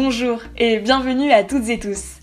[0.00, 2.20] Bonjour et bienvenue à toutes et tous.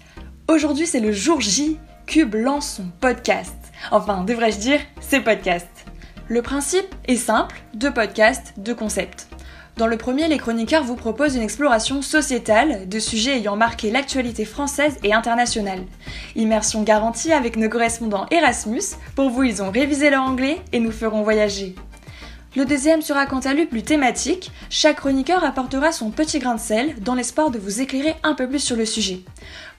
[0.47, 1.77] Aujourd'hui c'est le jour J,
[2.07, 3.53] Cube lance son podcast.
[3.91, 5.85] Enfin, devrais-je dire, ses podcasts.
[6.29, 9.27] Le principe est simple, deux podcasts, deux concepts.
[9.75, 14.45] Dans le premier, les chroniqueurs vous proposent une exploration sociétale de sujets ayant marqué l'actualité
[14.45, 15.83] française et internationale.
[16.37, 18.95] Immersion garantie avec nos correspondants Erasmus.
[19.17, 21.75] Pour vous, ils ont révisé leur anglais et nous feront voyager.
[22.55, 24.49] Le deuxième sera quant à lui plus thématique.
[24.69, 28.47] Chaque chroniqueur apportera son petit grain de sel dans l'espoir de vous éclairer un peu
[28.47, 29.19] plus sur le sujet.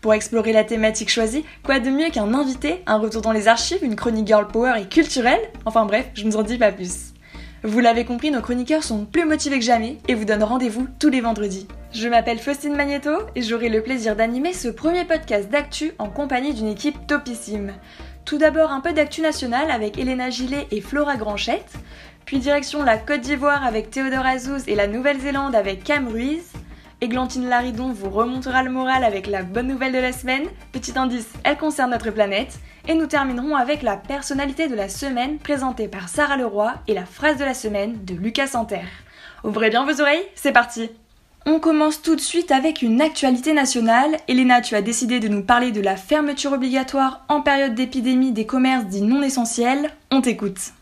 [0.03, 3.83] Pour explorer la thématique choisie, quoi de mieux qu'un invité, un retour dans les archives,
[3.83, 5.41] une chronique girl power et culturelle?
[5.65, 7.15] Enfin bref, je ne vous en dis pas plus.
[7.63, 11.09] Vous l'avez compris, nos chroniqueurs sont plus motivés que jamais et vous donnent rendez-vous tous
[11.09, 11.67] les vendredis.
[11.93, 16.53] Je m'appelle Faustine Magneto et j'aurai le plaisir d'animer ce premier podcast d'actu en compagnie
[16.53, 17.73] d'une équipe topissime.
[18.27, 21.75] Tout d'abord un peu d'actu nationale avec Elena Gillet et Flora Granchette,
[22.27, 26.43] puis direction la Côte d'Ivoire avec Théodore Azouz et la Nouvelle-Zélande avec Cam Ruiz.
[27.01, 30.47] Églantine Laridon vous remontera le moral avec la bonne nouvelle de la semaine.
[30.73, 32.59] Petit indice, elle concerne notre planète.
[32.89, 37.07] Et nous terminerons avec la personnalité de la semaine présentée par Sarah Leroy et la
[37.07, 38.89] phrase de la semaine de Lucas Santerre.
[39.45, 40.91] Ouvrez bien vos oreilles, c'est parti
[41.49, 44.17] on commence tout de suite avec une actualité nationale.
[44.27, 48.47] Elena, tu as décidé de nous parler de la fermeture obligatoire en période d'épidémie des
[48.47, 49.93] commerces dits non essentiels.
[50.11, 50.73] On t'écoute.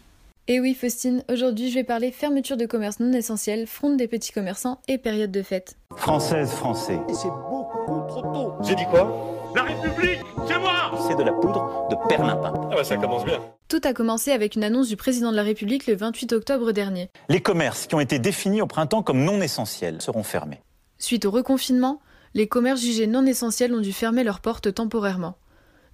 [0.46, 4.30] Et oui, Faustine, aujourd'hui je vais parler fermeture de commerce non essentiel, fronde des petits
[4.30, 5.78] commerçants et période de fête.
[5.96, 7.00] Française, français.
[7.08, 8.52] Et c'est beaucoup trop tôt.
[8.62, 9.10] J'ai dit quoi?
[9.56, 12.52] La République, c'est moi C'est de la poudre de perlimpin.
[12.70, 13.40] Ah bah ça commence bien.
[13.68, 17.08] Tout a commencé avec une annonce du président de la République le 28 octobre dernier.
[17.30, 20.60] Les commerces qui ont été définis au printemps comme non essentiels seront fermés.
[20.98, 22.02] Suite au reconfinement,
[22.34, 25.36] les commerces jugés non essentiels ont dû fermer leurs portes temporairement.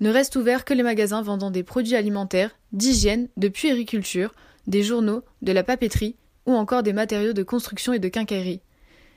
[0.01, 4.35] Ne restent ouverts que les magasins vendant des produits alimentaires, d'hygiène, de puériculture,
[4.67, 8.63] des journaux, de la papeterie ou encore des matériaux de construction et de quincaillerie.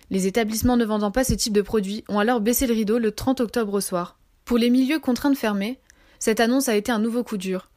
[0.09, 3.11] Les établissements ne vendant pas ce type de produits ont alors baissé le rideau le
[3.11, 4.19] 30 octobre au soir.
[4.43, 5.79] Pour les milieux contraints de fermer,
[6.19, 7.69] cette annonce a été un nouveau coup dur.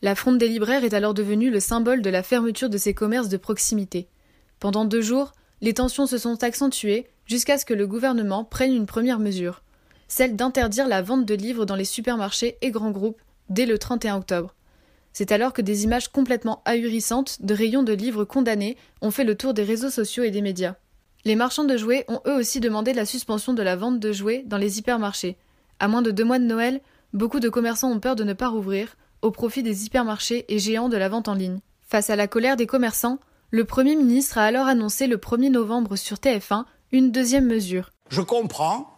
[0.00, 3.28] La fronde des libraires est alors devenue le symbole de la fermeture de ces commerces
[3.28, 4.08] de proximité.
[4.60, 8.86] Pendant deux jours, les tensions se sont accentuées jusqu'à ce que le gouvernement prenne une
[8.86, 9.62] première mesure
[10.12, 14.16] celle d'interdire la vente de livres dans les supermarchés et grands groupes dès le 31
[14.16, 14.54] octobre.
[15.14, 19.36] C'est alors que des images complètement ahurissantes de rayons de livres condamnés ont fait le
[19.36, 20.74] tour des réseaux sociaux et des médias.
[21.24, 24.44] Les marchands de jouets ont eux aussi demandé la suspension de la vente de jouets
[24.46, 25.38] dans les hypermarchés.
[25.80, 26.82] À moins de deux mois de Noël,
[27.14, 30.90] beaucoup de commerçants ont peur de ne pas rouvrir, au profit des hypermarchés et géants
[30.90, 31.60] de la vente en ligne.
[31.80, 33.18] Face à la colère des commerçants,
[33.50, 37.92] le Premier ministre a alors annoncé le 1er novembre sur TF1 une deuxième mesure.
[38.10, 38.91] Je comprends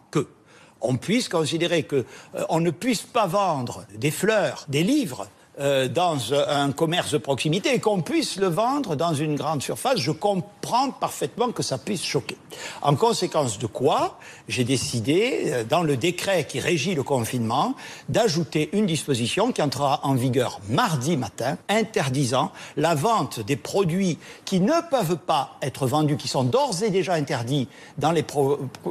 [0.87, 2.03] on puisse considérer qu'on
[2.35, 5.27] euh, ne puisse pas vendre des fleurs, des livres
[5.57, 9.99] euh, dans un commerce de proximité et qu'on puisse le vendre dans une grande surface,
[9.99, 12.35] je comprends parfaitement que ça puisse choquer.
[12.81, 17.75] En conséquence de quoi, j'ai décidé, euh, dans le décret qui régit le confinement,
[18.09, 24.59] d'ajouter une disposition qui entrera en vigueur mardi matin, interdisant la vente des produits qui
[24.59, 28.25] ne peuvent pas être vendus, qui sont d'ores et déjà interdits dans les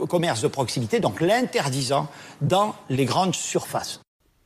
[0.08, 2.08] commerces de proximité, donc l'interdisant
[2.40, 4.00] dans les grandes surfaces.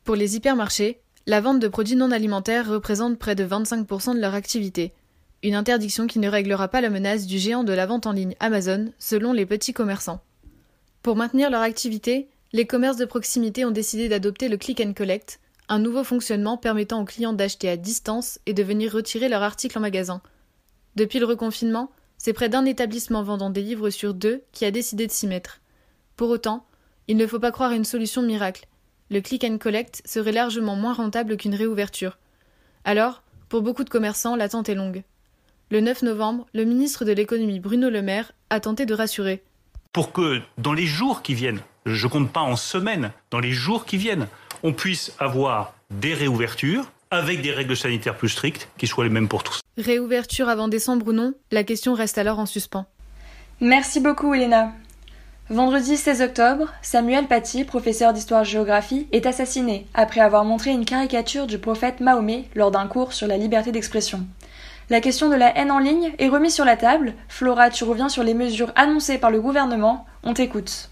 [0.05, 4.33] Pour les hypermarchés, la vente de produits non alimentaires représente près de 25% de leur
[4.33, 4.95] activité.
[5.43, 8.35] Une interdiction qui ne réglera pas la menace du géant de la vente en ligne
[8.41, 10.23] Amazon, selon les petits commerçants.
[11.03, 15.39] Pour maintenir leur activité, les commerces de proximité ont décidé d'adopter le click and collect,
[15.69, 19.77] un nouveau fonctionnement permettant aux clients d'acheter à distance et de venir retirer leurs articles
[19.77, 20.23] en magasin.
[20.97, 25.07] Depuis le reconfinement, c'est près d'un établissement vendant des livres sur deux qui a décidé
[25.07, 25.61] de s'y mettre.
[26.17, 26.65] Pour autant,
[27.07, 28.67] il ne faut pas croire à une solution miracle
[29.11, 32.19] le click and collect serait largement moins rentable qu'une réouverture.
[32.85, 35.03] Alors, pour beaucoup de commerçants, l'attente est longue.
[35.71, 39.43] Le 9 novembre, le ministre de l'économie Bruno Le Maire a tenté de rassurer.
[39.93, 43.53] Pour que dans les jours qui viennent, je ne compte pas en semaines, dans les
[43.53, 44.29] jours qui viennent,
[44.63, 49.29] on puisse avoir des réouvertures avec des règles sanitaires plus strictes qui soient les mêmes
[49.29, 49.61] pour tous.
[49.79, 52.87] Réouverture avant décembre ou non, la question reste alors en suspens.
[53.61, 54.73] Merci beaucoup, Elena.
[55.51, 61.59] Vendredi 16 octobre, Samuel Paty, professeur d'histoire-géographie, est assassiné après avoir montré une caricature du
[61.59, 64.27] prophète Mahomet lors d'un cours sur la liberté d'expression.
[64.91, 67.15] La question de la haine en ligne est remise sur la table.
[67.29, 70.05] Flora, tu reviens sur les mesures annoncées par le gouvernement.
[70.23, 70.91] On t'écoute.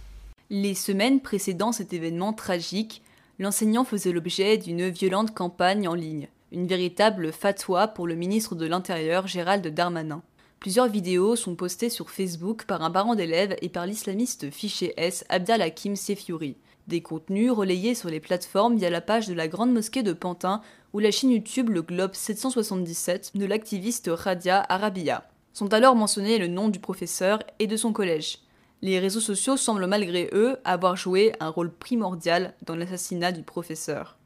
[0.48, 3.02] Les semaines précédant cet événement tragique,
[3.38, 8.64] l'enseignant faisait l'objet d'une violente campagne en ligne, une véritable fatwa pour le ministre de
[8.64, 10.22] l'Intérieur Gérald Darmanin.
[10.60, 15.24] Plusieurs vidéos sont postées sur Facebook par un parent d'élève et par l'islamiste fiché S
[15.28, 16.56] Abdal Hakim Sefiouri.
[16.88, 20.62] Des contenus relayés sur les plateformes via la page de la Grande Mosquée de Pantin
[20.92, 25.28] ou la chaîne YouTube Le Globe 777 de l'activiste Radia Arabia.
[25.52, 28.38] Sont alors mentionnés le nom du professeur et de son collège.
[28.82, 34.16] Les réseaux sociaux semblent malgré eux avoir joué un rôle primordial dans l'assassinat du professeur.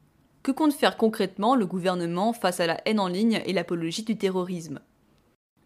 [0.43, 4.17] Que compte faire concrètement le gouvernement face à la haine en ligne et l'apologie du
[4.17, 4.79] terrorisme?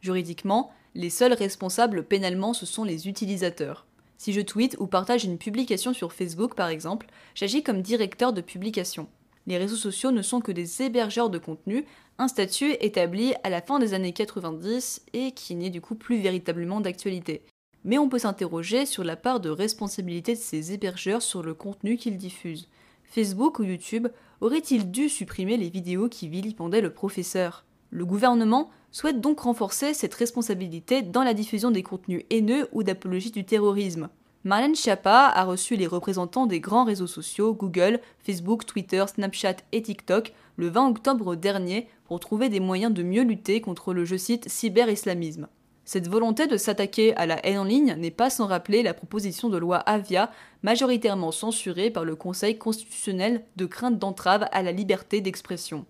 [0.06, 3.88] Juridiquement, les seuls responsables pénalement ce sont les utilisateurs.
[4.20, 8.42] Si je tweete ou partage une publication sur Facebook par exemple, j'agis comme directeur de
[8.42, 9.08] publication.
[9.48, 11.86] Les réseaux sociaux ne sont que des hébergeurs de contenu,
[12.20, 16.20] un statut établi à la fin des années 90 et qui n'est du coup plus
[16.20, 17.42] véritablement d'actualité.
[17.84, 21.98] Mais on peut s'interroger sur la part de responsabilité de ces hébergeurs sur le contenu
[21.98, 22.70] qu'ils diffusent.
[23.06, 24.08] Facebook ou YouTube
[24.40, 27.66] aurait-il dû supprimer les vidéos qui vilipendaient le professeur?
[27.90, 33.30] Le gouvernement souhaite donc renforcer cette responsabilité dans la diffusion des contenus haineux ou d'apologie
[33.30, 34.08] du terrorisme.
[34.46, 39.82] Marlène Schiappa a reçu les représentants des grands réseaux sociaux Google, Facebook, Twitter, Snapchat et
[39.82, 44.16] TikTok le 20 octobre dernier pour trouver des moyens de mieux lutter contre le, je
[44.16, 45.50] cite, cyber-islamisme.
[45.84, 49.50] Cette volonté de s'attaquer à la haine en ligne n'est pas sans rappeler la proposition
[49.50, 50.32] de loi Avia,
[50.64, 55.86] majoritairement censurée par le Conseil constitutionnel de crainte d'entrave à la liberté d'expression.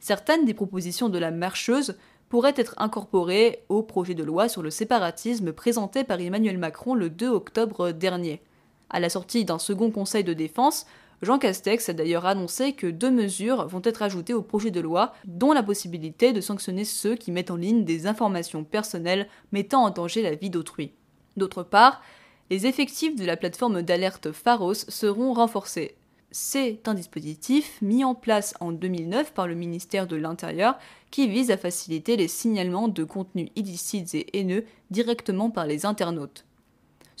[0.00, 1.94] Certaines des propositions de la marcheuse
[2.30, 7.10] pourraient être incorporées au projet de loi sur le séparatisme présenté par Emmanuel Macron le
[7.10, 8.40] 2 octobre dernier.
[8.88, 10.86] À la sortie d'un second conseil de défense,
[11.22, 15.12] Jean Castex a d'ailleurs annoncé que deux mesures vont être ajoutées au projet de loi,
[15.26, 19.90] dont la possibilité de sanctionner ceux qui mettent en ligne des informations personnelles mettant en
[19.90, 20.94] danger la vie d'autrui.
[21.36, 22.00] D'autre part,
[22.48, 25.96] les effectifs de la plateforme d'alerte Pharos seront renforcés.
[26.32, 30.78] C'est un dispositif mis en place en 2009 par le ministère de l'Intérieur
[31.10, 36.44] qui vise à faciliter les signalements de contenus illicites et haineux directement par les internautes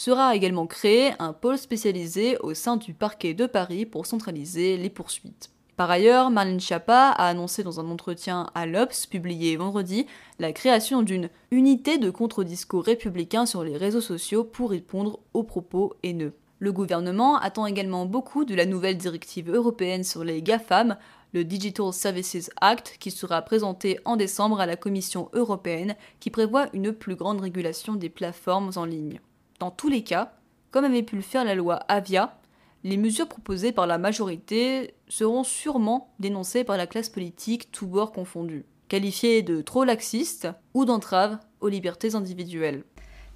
[0.00, 4.88] sera également créé un pôle spécialisé au sein du parquet de Paris pour centraliser les
[4.88, 5.50] poursuites.
[5.76, 10.06] Par ailleurs, Marlène Schiappa a annoncé dans un entretien à l'Obs publié vendredi
[10.38, 15.92] la création d'une unité de contre-discours républicain sur les réseaux sociaux pour répondre aux propos
[16.02, 16.32] haineux.
[16.60, 20.98] Le gouvernement attend également beaucoup de la nouvelle directive européenne sur les GAFAM,
[21.32, 26.66] le Digital Services Act, qui sera présenté en décembre à la Commission européenne, qui prévoit
[26.74, 29.20] une plus grande régulation des plateformes en ligne.
[29.58, 30.34] Dans tous les cas,
[30.70, 32.38] comme avait pu le faire la loi Avia,
[32.84, 38.12] les mesures proposées par la majorité seront sûrement dénoncées par la classe politique tous bords
[38.12, 42.84] confondus, qualifiées de trop laxistes ou d'entraves aux libertés individuelles.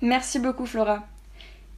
[0.03, 1.05] Merci beaucoup Flora.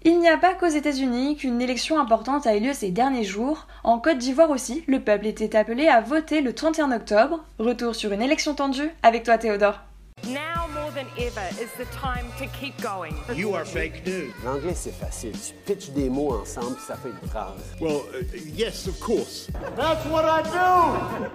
[0.09, 3.67] Il n'y a pas qu'aux États-Unis qu'une élection importante a eu lieu ces derniers jours.
[3.83, 7.45] En Côte d'Ivoire aussi, le peuple était appelé à voter le 31 octobre.
[7.59, 9.81] Retour sur une élection tendue avec toi Théodore.
[10.29, 13.17] Now more than ever is the time to keep going.
[13.35, 14.31] You are fake news.
[14.45, 15.33] L'anglais, c'est facile.
[15.33, 17.75] Tu pitches des mots ensemble, ça fait une phrase.
[17.81, 18.25] Well, uh,
[18.57, 19.49] yes, of course.
[19.77, 21.27] That's what I do!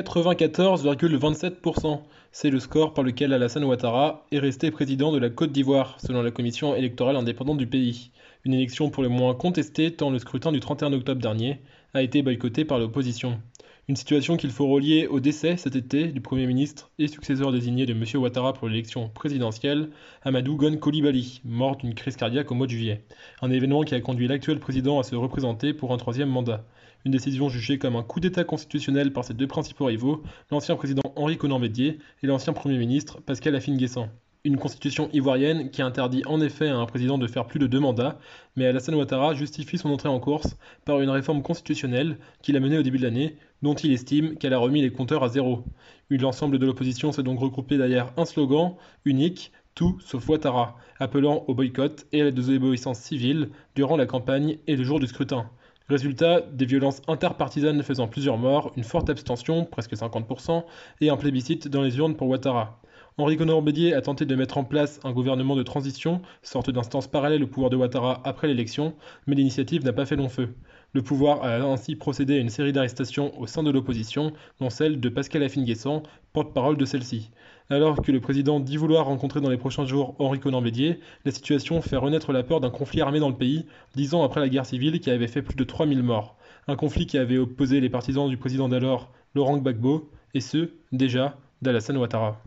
[0.00, 2.02] 94,27%.
[2.34, 6.22] C'est le score par lequel Alassane Ouattara est resté président de la Côte d'Ivoire, selon
[6.22, 8.10] la commission électorale indépendante du pays.
[8.46, 11.60] Une élection pour le moins contestée tant le scrutin du 31 octobre dernier
[11.92, 13.38] a été boycotté par l'opposition.
[13.86, 17.84] Une situation qu'il faut relier au décès cet été du Premier ministre et successeur désigné
[17.84, 18.04] de M.
[18.14, 19.90] Ouattara pour l'élection présidentielle,
[20.22, 23.04] Amadou Gon Coulibaly, mort d'une crise cardiaque au mois de juillet.
[23.42, 26.64] Un événement qui a conduit l'actuel président à se représenter pour un troisième mandat.
[27.04, 30.22] Une décision jugée comme un coup d'État constitutionnel par ses deux principaux rivaux,
[30.52, 34.08] l'ancien président Henri Conan Bédier et l'ancien Premier ministre Pascal Afine-Guessant.
[34.44, 37.80] Une constitution ivoirienne qui interdit en effet à un président de faire plus de deux
[37.80, 38.20] mandats,
[38.54, 42.78] mais Alassane Ouattara justifie son entrée en course par une réforme constitutionnelle qu'il a menée
[42.78, 45.64] au début de l'année, dont il estime qu'elle a remis les compteurs à zéro.
[46.08, 48.74] L'ensemble de l'opposition s'est donc regroupé derrière un slogan
[49.04, 54.58] unique, tout sauf Ouattara, appelant au boycott et à la désobéissance civile durant la campagne
[54.68, 55.50] et le jour du scrutin.
[55.92, 60.64] Résultat, des violences interpartisanes faisant plusieurs morts, une forte abstention, presque 50%,
[61.02, 62.80] et un plébiscite dans les urnes pour Ouattara.
[63.18, 67.08] Henri Conan Bédier a tenté de mettre en place un gouvernement de transition, sorte d'instance
[67.08, 68.94] parallèle au pouvoir de Ouattara après l'élection,
[69.26, 70.54] mais l'initiative n'a pas fait long feu.
[70.94, 74.98] Le pouvoir a ainsi procédé à une série d'arrestations au sein de l'opposition, dont celle
[74.98, 77.30] de Pascal Afine-Guessant, porte-parole de celle-ci.
[77.70, 81.32] Alors que le président dit vouloir rencontrer dans les prochains jours Henri Conan Bédier, la
[81.32, 84.48] situation fait renaître la peur d'un conflit armé dans le pays, dix ans après la
[84.48, 86.36] guerre civile qui avait fait plus de 3000 morts.
[86.68, 91.38] Un conflit qui avait opposé les partisans du président d'alors, Laurent Gbagbo, et ceux, déjà,
[91.62, 92.40] d'Alassane Ouattara.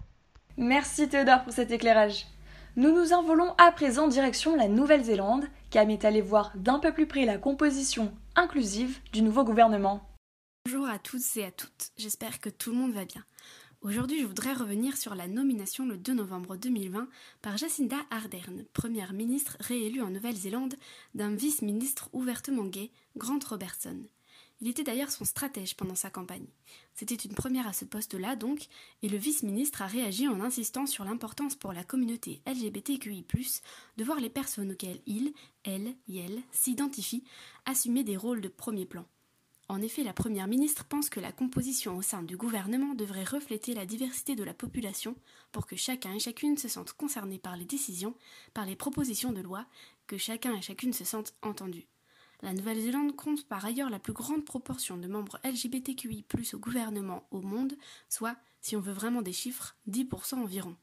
[0.57, 2.25] Merci Théodore pour cet éclairage.
[2.77, 7.07] Nous nous envolons à présent direction la Nouvelle-Zélande, Cam est allé voir d'un peu plus
[7.07, 10.01] près la composition inclusive du nouveau gouvernement.
[10.65, 13.23] Bonjour à tous et à toutes, j'espère que tout le monde va bien.
[13.85, 17.07] Aujourd'hui, je voudrais revenir sur la nomination le 2 novembre 2020
[17.43, 20.73] par Jacinda Ardern, première ministre réélue en Nouvelle-Zélande,
[21.13, 24.01] d'un vice-ministre ouvertement gay, Grant Robertson.
[24.59, 26.47] Il était d'ailleurs son stratège pendant sa campagne.
[26.95, 28.65] C'était une première à ce poste-là donc,
[29.03, 33.23] et le vice-ministre a réagi en insistant sur l'importance pour la communauté LGBTQI+,
[33.97, 35.31] de voir les personnes auxquelles il,
[35.63, 37.23] elle, elle s'identifient
[37.65, 39.05] assumer des rôles de premier plan.
[39.67, 43.73] En effet, la Première ministre pense que la composition au sein du gouvernement devrait refléter
[43.73, 45.15] la diversité de la population
[45.51, 48.13] pour que chacun et chacune se sente concerné par les décisions,
[48.53, 49.65] par les propositions de loi,
[50.05, 51.87] que chacun et chacune se sente entendu.
[52.43, 57.41] La Nouvelle-Zélande compte par ailleurs la plus grande proportion de membres LGBTQI au gouvernement au
[57.41, 57.73] monde,
[58.07, 60.75] soit, si on veut vraiment des chiffres, 10% environ.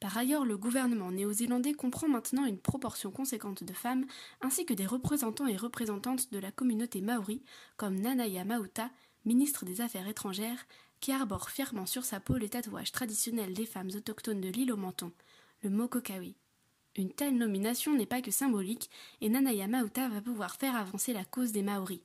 [0.00, 4.06] Par ailleurs, le gouvernement néo-zélandais comprend maintenant une proportion conséquente de femmes,
[4.40, 7.42] ainsi que des représentants et représentantes de la communauté maori,
[7.76, 8.90] comme Nanaya Mauta,
[9.24, 10.66] ministre des Affaires étrangères,
[11.00, 14.76] qui arbore fièrement sur sa peau les tatouages traditionnels des femmes autochtones de l'île au
[14.76, 15.12] menton,
[15.62, 16.36] le mokokawi.
[16.96, 18.90] Une telle nomination n'est pas que symbolique,
[19.20, 22.02] et Nanaya Mauta va pouvoir faire avancer la cause des Maoris.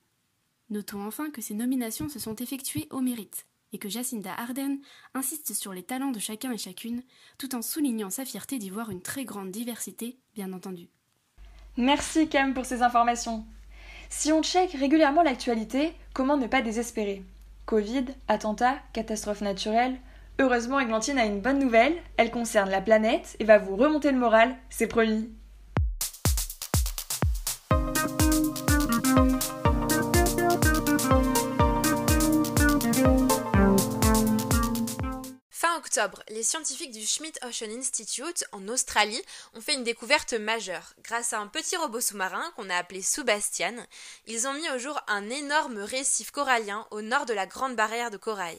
[0.72, 4.78] Notons enfin que ces nominations se sont effectuées au mérite et que Jacinda Ardern
[5.14, 7.04] insiste sur les talents de chacun et chacune,
[7.38, 10.88] tout en soulignant sa fierté d'y voir une très grande diversité, bien entendu.
[11.76, 13.46] Merci Cam pour ces informations.
[14.10, 17.24] Si on check régulièrement l'actualité, comment ne pas désespérer?
[17.66, 20.00] Covid, attentats, catastrophes naturelles
[20.40, 24.18] Heureusement, Eglantine a une bonne nouvelle, elle concerne la planète et va vous remonter le
[24.18, 25.30] moral, c'est promis.
[35.94, 39.22] Octobre, les scientifiques du Schmidt Ocean Institute en Australie
[39.54, 40.96] ont fait une découverte majeure.
[41.04, 43.76] Grâce à un petit robot sous-marin qu'on a appelé Sebastian,
[44.26, 48.10] ils ont mis au jour un énorme récif corallien au nord de la Grande Barrière
[48.10, 48.58] de Corail.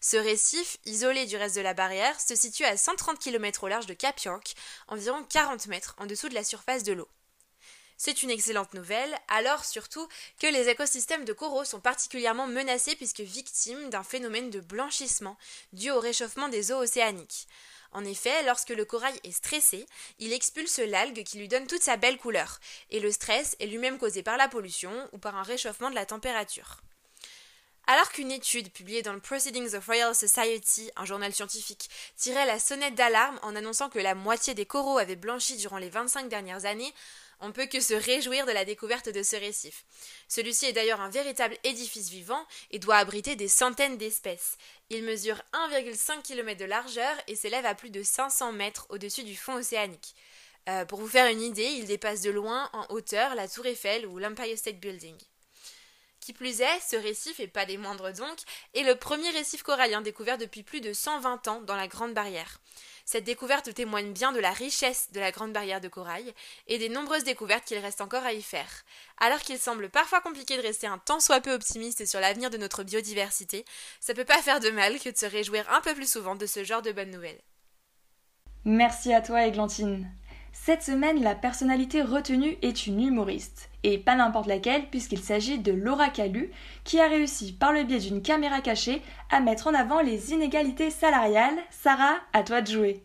[0.00, 3.86] Ce récif, isolé du reste de la barrière, se situe à 130 km au large
[3.86, 4.56] de Cap York,
[4.88, 7.08] environ 40 mètres en dessous de la surface de l'eau.
[8.04, 10.08] C'est une excellente nouvelle, alors surtout
[10.40, 15.38] que les écosystèmes de coraux sont particulièrement menacés puisque victimes d'un phénomène de blanchissement
[15.72, 17.46] dû au réchauffement des eaux océaniques.
[17.92, 19.86] En effet, lorsque le corail est stressé,
[20.18, 22.58] il expulse l'algue qui lui donne toute sa belle couleur,
[22.90, 26.04] et le stress est lui-même causé par la pollution ou par un réchauffement de la
[26.04, 26.78] température.
[27.86, 32.58] Alors qu'une étude publiée dans le Proceedings of Royal Society, un journal scientifique, tirait la
[32.58, 36.64] sonnette d'alarme en annonçant que la moitié des coraux avaient blanchi durant les 25 dernières
[36.64, 36.92] années,
[37.42, 39.84] on peut que se réjouir de la découverte de ce récif.
[40.28, 44.56] Celui-ci est d'ailleurs un véritable édifice vivant et doit abriter des centaines d'espèces.
[44.90, 49.36] Il mesure 1,5 km de largeur et s'élève à plus de 500 mètres au-dessus du
[49.36, 50.14] fond océanique.
[50.68, 54.06] Euh, pour vous faire une idée, il dépasse de loin en hauteur la Tour Eiffel
[54.06, 55.16] ou l'Empire State Building.
[56.22, 58.38] Qui plus est, ce récif, et pas des moindres donc,
[58.74, 62.60] est le premier récif corallien découvert depuis plus de 120 ans dans la Grande Barrière.
[63.04, 66.32] Cette découverte témoigne bien de la richesse de la Grande Barrière de Corail
[66.68, 68.84] et des nombreuses découvertes qu'il reste encore à y faire.
[69.18, 72.56] Alors qu'il semble parfois compliqué de rester un tant soit peu optimiste sur l'avenir de
[72.56, 73.64] notre biodiversité,
[73.98, 76.46] ça peut pas faire de mal que de se réjouir un peu plus souvent de
[76.46, 77.42] ce genre de bonnes nouvelles.
[78.64, 80.08] Merci à toi, Églantine.
[80.52, 83.70] Cette semaine, la personnalité retenue est une humoriste.
[83.84, 86.50] Et pas n'importe laquelle, puisqu'il s'agit de Laura Calu,
[86.84, 90.90] qui a réussi, par le biais d'une caméra cachée, à mettre en avant les inégalités
[90.90, 91.58] salariales.
[91.70, 93.02] Sarah, à toi de jouer.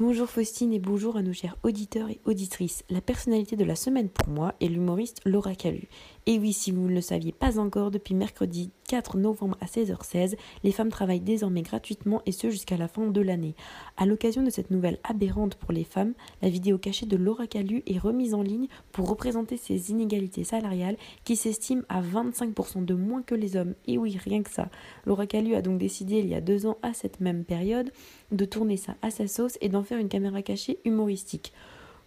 [0.00, 2.84] Bonjour Faustine et bonjour à nos chers auditeurs et auditrices.
[2.88, 5.88] La personnalité de la semaine pour moi est l'humoriste Laura Calu.
[6.30, 10.36] Et oui, si vous ne le saviez pas encore, depuis mercredi 4 novembre à 16h16,
[10.62, 13.54] les femmes travaillent désormais gratuitement et ce jusqu'à la fin de l'année.
[13.96, 17.82] À l'occasion de cette nouvelle aberrante pour les femmes, la vidéo cachée de Laura Calu
[17.86, 23.22] est remise en ligne pour représenter ces inégalités salariales qui s'estiment à 25% de moins
[23.22, 23.74] que les hommes.
[23.86, 24.68] Et oui, rien que ça.
[25.06, 27.90] Laura Calu a donc décidé il y a deux ans à cette même période
[28.32, 31.54] de tourner ça à sa sauce et d'en faire une caméra cachée humoristique.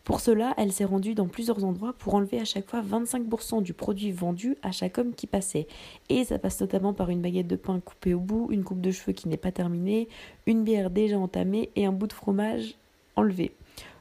[0.03, 3.73] Pour cela, elle s'est rendue dans plusieurs endroits pour enlever à chaque fois 25% du
[3.73, 5.67] produit vendu à chaque homme qui passait.
[6.09, 8.91] Et ça passe notamment par une baguette de pain coupée au bout, une coupe de
[8.91, 10.07] cheveux qui n'est pas terminée,
[10.47, 12.75] une bière déjà entamée et un bout de fromage
[13.15, 13.51] enlevé.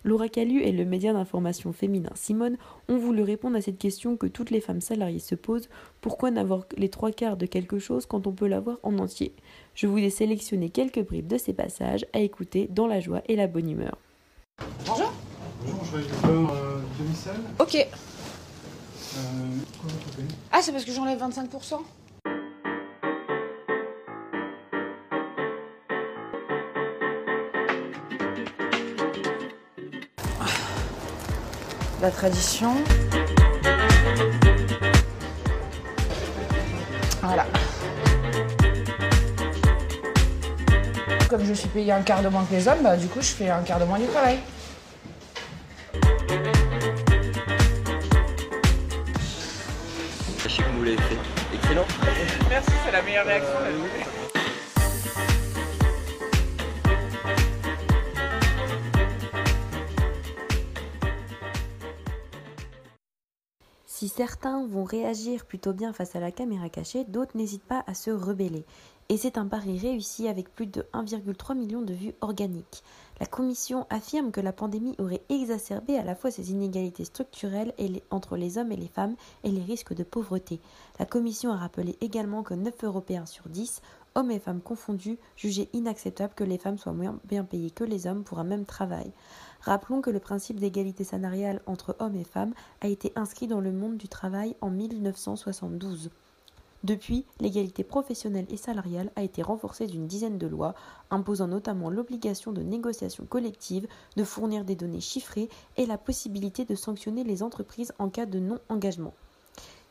[0.02, 2.56] Laura Calu et le média d'information féminin Simone
[2.88, 5.68] ont voulu répondre à cette question que toutes les femmes salariées se posent
[6.00, 9.32] pourquoi n'avoir les trois quarts de quelque chose quand on peut l'avoir en entier?
[9.74, 13.36] Je vous ai sélectionné quelques bribes de ces passages à écouter dans la joie et
[13.36, 13.98] la bonne humeur.
[14.86, 15.12] Bonjour
[15.90, 17.34] je vais le beurre euh, demi-sel.
[17.58, 17.74] Ok.
[17.76, 19.20] Euh,
[20.52, 21.80] Ah, c'est parce que j'enlève 25%
[32.02, 32.70] La tradition.
[37.22, 37.44] Voilà.
[41.28, 43.28] Comme je suis payée un quart de moins que les hommes, bah du coup je
[43.28, 44.38] fais un quart de moins du travail.
[52.50, 53.54] Merci, c'est la meilleure réaction.
[63.86, 67.94] Si certains vont réagir plutôt bien face à la caméra cachée, d'autres n'hésitent pas à
[67.94, 68.64] se rebeller.
[69.10, 72.82] Et c'est un pari réussi avec plus de 1,3 million de vues organiques.
[73.20, 77.74] La Commission affirme que la pandémie aurait exacerbé à la fois ces inégalités structurelles
[78.10, 80.58] entre les hommes et les femmes et les risques de pauvreté.
[80.98, 83.82] La Commission a rappelé également que 9 Européens sur 10,
[84.14, 88.06] hommes et femmes confondus, jugeaient inacceptable que les femmes soient moins bien payées que les
[88.06, 89.12] hommes pour un même travail.
[89.60, 93.70] Rappelons que le principe d'égalité salariale entre hommes et femmes a été inscrit dans le
[93.70, 96.08] monde du travail en 1972.
[96.82, 100.74] Depuis, l'égalité professionnelle et salariale a été renforcée d'une dizaine de lois,
[101.10, 106.74] imposant notamment l'obligation de négociation collective, de fournir des données chiffrées et la possibilité de
[106.74, 109.12] sanctionner les entreprises en cas de non-engagement.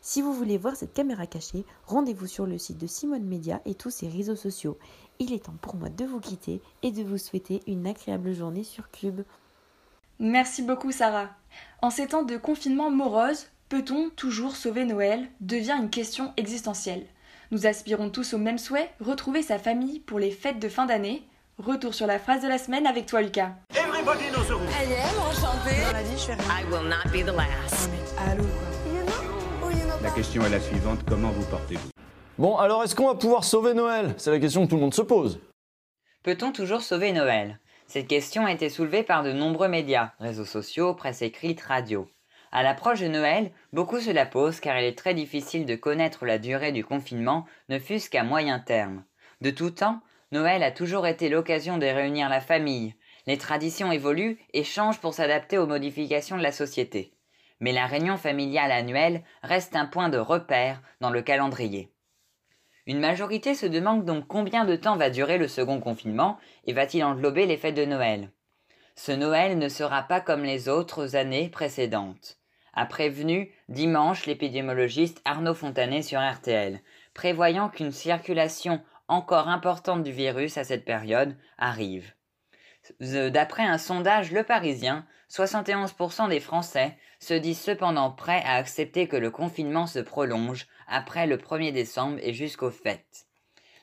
[0.01, 3.75] Si vous voulez voir cette caméra cachée, rendez-vous sur le site de Simone Media et
[3.75, 4.77] tous ses réseaux sociaux.
[5.19, 8.63] Il est temps pour moi de vous quitter et de vous souhaiter une agréable journée
[8.63, 9.21] sur Cube.
[10.17, 11.29] Merci beaucoup Sarah.
[11.81, 17.05] En ces temps de confinement morose, peut-on toujours sauver Noël devient une question existentielle.
[17.51, 21.23] Nous aspirons tous au même souhait, retrouver sa famille pour les fêtes de fin d'année.
[21.57, 23.51] Retour sur la phrase de la semaine avec toi Lucas.
[23.75, 24.69] Everybody knows the rules.
[24.81, 25.75] Elle est enchantée.
[25.91, 26.43] On a dit je fais rien.
[26.59, 27.89] I will not be the last.
[28.17, 28.69] Allô quoi.
[30.01, 31.89] La question est la suivante, comment vous portez-vous?
[32.37, 34.15] Bon, alors est-ce qu'on va pouvoir sauver Noël?
[34.17, 35.39] C'est la question que tout le monde se pose.
[36.23, 37.59] Peut-on toujours sauver Noël?
[37.87, 42.07] Cette question a été soulevée par de nombreux médias, réseaux sociaux, presse écrite, radio.
[42.51, 46.25] À l'approche de Noël, beaucoup se la posent car il est très difficile de connaître
[46.25, 49.03] la durée du confinement, ne fût-ce qu'à moyen terme.
[49.41, 50.01] De tout temps,
[50.31, 52.95] Noël a toujours été l'occasion de réunir la famille.
[53.27, 57.13] Les traditions évoluent et changent pour s'adapter aux modifications de la société
[57.59, 61.91] mais la réunion familiale annuelle reste un point de repère dans le calendrier.
[62.85, 67.03] Une majorité se demande donc combien de temps va durer le second confinement et va-t-il
[67.03, 68.31] englober les fêtes de Noël?
[68.95, 72.38] Ce Noël ne sera pas comme les autres années précédentes.
[72.79, 76.79] A prévenu dimanche l'épidémiologiste Arnaud Fontanet sur RTL,
[77.13, 82.13] prévoyant qu'une circulation encore importante du virus à cette période arrive.
[83.01, 89.17] D'après un sondage Le Parisien, 71% des Français se disent cependant prêts à accepter que
[89.17, 93.27] le confinement se prolonge après le 1er décembre et jusqu'aux fêtes.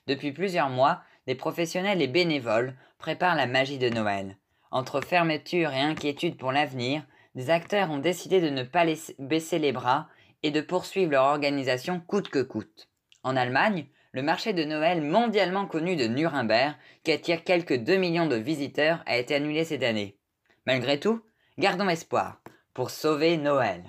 [0.06, 4.38] Depuis plusieurs mois, des professionnels et bénévoles préparent la magie de Noël.
[4.70, 7.04] Entre fermeture et inquiétude pour l'avenir,
[7.36, 8.86] des acteurs ont décidé de ne pas
[9.18, 10.08] baisser les bras
[10.42, 12.88] et de poursuivre leur organisation coûte que coûte.
[13.22, 18.26] En Allemagne, le marché de Noël mondialement connu de Nuremberg, qui attire quelques 2 millions
[18.26, 20.18] de visiteurs, a été annulé cette année.
[20.66, 21.22] Malgré tout,
[21.58, 22.40] gardons espoir
[22.72, 23.84] pour sauver Noël.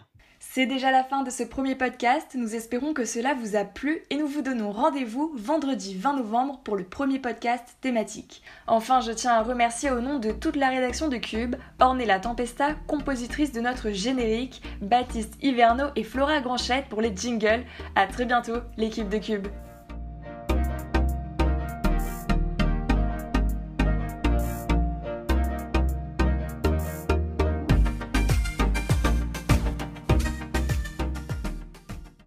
[0.57, 4.01] C'est déjà la fin de ce premier podcast, nous espérons que cela vous a plu
[4.09, 8.41] et nous vous donnons rendez-vous vendredi 20 novembre pour le premier podcast thématique.
[8.65, 12.73] Enfin, je tiens à remercier au nom de toute la rédaction de Cube, Ornella Tempesta,
[12.87, 17.63] compositrice de notre générique, Baptiste Hiverno et Flora Granchette pour les jingles.
[17.95, 19.49] A très bientôt, l'équipe de Cube.